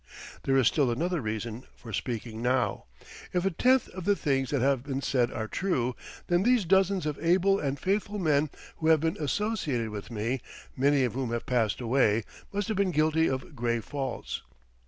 [0.45, 2.85] There is still another reason for speaking now:
[3.33, 7.05] If a tenth of the things that have been said are true, then these dozens
[7.05, 10.41] of able and faithful men who have been associated with me,
[10.75, 14.41] many of whom have passed away, must have been guilty of grave faults.